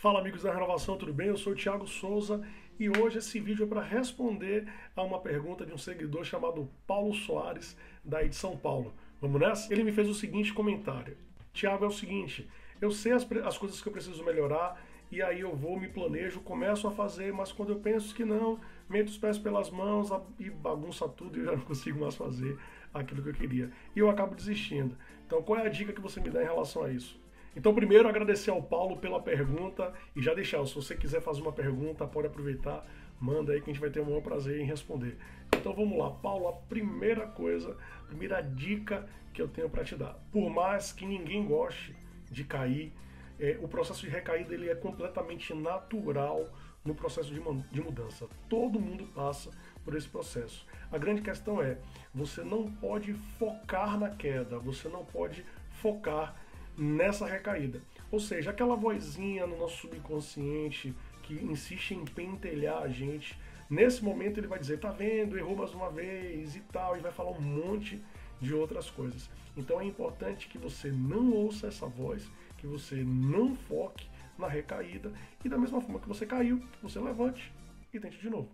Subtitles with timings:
[0.00, 1.26] Fala amigos da Renovação, tudo bem?
[1.26, 2.40] Eu sou o Thiago Souza
[2.78, 7.12] e hoje esse vídeo é para responder a uma pergunta de um seguidor chamado Paulo
[7.12, 8.94] Soares, daí de São Paulo.
[9.20, 9.70] Vamos nessa?
[9.70, 11.18] Ele me fez o seguinte comentário:
[11.52, 12.48] Thiago, é o seguinte,
[12.80, 14.82] eu sei as, as coisas que eu preciso melhorar
[15.12, 18.58] e aí eu vou, me planejo, começo a fazer, mas quando eu penso que não,
[18.88, 20.08] meto os pés pelas mãos
[20.38, 22.58] e bagunça tudo e eu já não consigo mais fazer
[22.94, 23.70] aquilo que eu queria.
[23.94, 24.96] E eu acabo desistindo.
[25.26, 27.20] Então, qual é a dica que você me dá em relação a isso?
[27.56, 31.52] Então, primeiro, agradecer ao Paulo pela pergunta e já deixar, se você quiser fazer uma
[31.52, 32.86] pergunta, pode aproveitar,
[33.20, 35.16] manda aí que a gente vai ter o maior prazer em responder.
[35.56, 39.96] Então, vamos lá, Paulo, a primeira coisa, a primeira dica que eu tenho para te
[39.96, 40.14] dar.
[40.30, 41.94] Por mais que ninguém goste
[42.30, 42.92] de cair,
[43.38, 46.48] é, o processo de recaída ele é completamente natural
[46.84, 48.28] no processo de, de mudança.
[48.48, 49.50] Todo mundo passa
[49.84, 50.66] por esse processo.
[50.90, 51.78] A grande questão é,
[52.14, 55.44] você não pode focar na queda, você não pode
[55.80, 56.39] focar
[56.80, 57.82] nessa recaída.
[58.10, 63.38] Ou seja, aquela vozinha no nosso subconsciente que insiste em pentelhar a gente,
[63.68, 67.12] nesse momento ele vai dizer, tá vendo, errou mais uma vez e tal, e vai
[67.12, 68.02] falar um monte
[68.40, 69.28] de outras coisas.
[69.56, 75.12] Então é importante que você não ouça essa voz, que você não foque na recaída
[75.44, 77.52] e da mesma forma que você caiu, você levante
[77.92, 78.48] e tente de novo.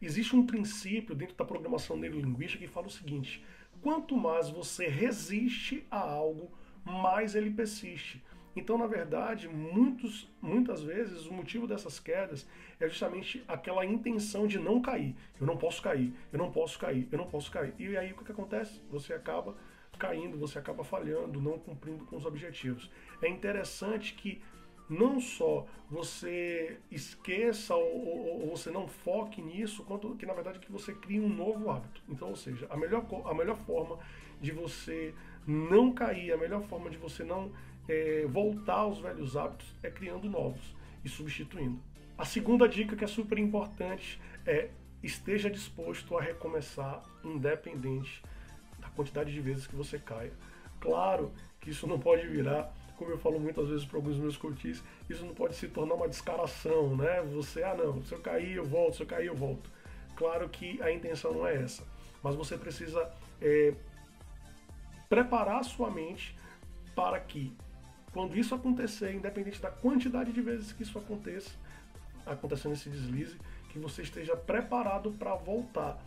[0.00, 3.44] Existe um princípio dentro da programação neurolinguística que fala o seguinte:
[3.80, 6.50] quanto mais você resiste a algo,
[6.84, 8.22] mais ele persiste.
[8.54, 12.46] Então, na verdade, muitos, muitas vezes o motivo dessas quedas
[12.78, 15.16] é justamente aquela intenção de não cair.
[15.40, 17.74] Eu não posso cair, eu não posso cair, eu não posso cair.
[17.78, 18.82] E aí o que, que acontece?
[18.90, 19.56] Você acaba
[19.98, 22.90] caindo, você acaba falhando, não cumprindo com os objetivos.
[23.22, 24.42] É interessante que
[24.88, 30.70] não só você esqueça ou, ou, você não foque nisso, quanto que na verdade que
[30.70, 32.02] você crie um novo hábito.
[32.08, 33.98] Então, ou seja, a melhor, a melhor forma
[34.40, 35.14] de você
[35.46, 37.50] não cair, a melhor forma de você não
[37.88, 41.78] é, voltar aos velhos hábitos é criando novos e substituindo.
[42.16, 44.70] A segunda dica que é super importante é
[45.02, 48.22] esteja disposto a recomeçar, independente
[48.78, 50.32] da quantidade de vezes que você caia.
[50.80, 54.82] Claro que isso não pode virar, como eu falo muitas vezes para alguns meus curtis,
[55.08, 57.22] isso não pode se tornar uma descaração, né?
[57.32, 59.70] Você, ah não, se eu cair eu volto, se eu cair eu volto.
[60.14, 61.84] Claro que a intenção não é essa,
[62.22, 63.10] mas você precisa
[63.40, 63.74] é,
[65.12, 66.34] preparar sua mente
[66.94, 67.54] para que,
[68.14, 71.50] quando isso acontecer, independente da quantidade de vezes que isso aconteça,
[72.24, 73.36] acontecendo esse deslize,
[73.68, 76.02] que você esteja preparado para voltar.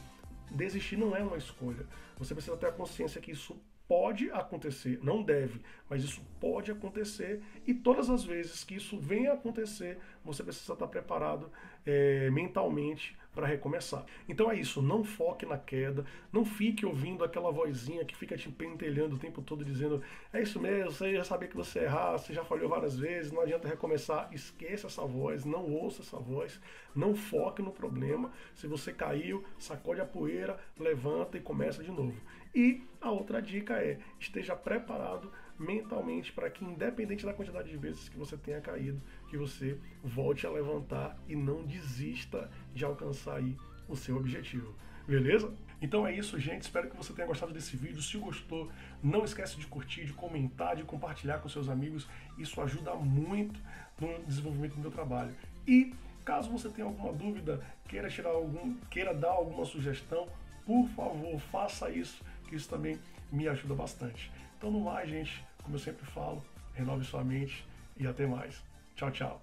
[0.49, 1.85] Desistir não é uma escolha.
[2.17, 3.55] Você precisa ter a consciência que isso
[3.87, 9.29] pode acontecer, não deve, mas isso pode acontecer e todas as vezes que isso venha
[9.29, 11.51] a acontecer, você precisa estar preparado
[11.85, 14.05] é, mentalmente para recomeçar.
[14.27, 18.49] Então é isso, não foque na queda, não fique ouvindo aquela vozinha que fica te
[18.49, 20.01] pentelhando o tempo todo dizendo
[20.31, 23.41] é isso mesmo, você já sabia que você errar, você já falhou várias vezes, não
[23.41, 24.29] adianta recomeçar.
[24.31, 26.59] Esqueça essa voz, não ouça essa voz,
[26.95, 28.31] não foque no problema.
[28.53, 32.19] Se você caiu, sacode a poeira, levanta e começa de novo.
[32.53, 38.09] E a outra dica é esteja preparado mentalmente para que, independente da quantidade de vezes
[38.09, 43.55] que você tenha caído, que você volte a levantar e não desista de alcançar aí
[43.87, 44.73] o seu objetivo.
[45.07, 45.53] Beleza?
[45.81, 46.63] Então é isso, gente.
[46.63, 48.01] Espero que você tenha gostado desse vídeo.
[48.01, 48.71] Se gostou,
[49.03, 52.07] não esquece de curtir, de comentar, de compartilhar com seus amigos.
[52.37, 53.59] Isso ajuda muito
[53.99, 55.35] no desenvolvimento do meu trabalho.
[55.67, 55.93] E
[56.23, 60.27] caso você tenha alguma dúvida, queira tirar algum, queira dar alguma sugestão,
[60.65, 62.97] por favor, faça isso, que isso também
[63.31, 64.31] me ajuda bastante.
[64.57, 66.43] Então, no mais, gente, como eu sempre falo,
[66.73, 67.65] renove sua mente
[67.97, 68.63] e até mais.
[68.95, 69.33] Tchau, tchau.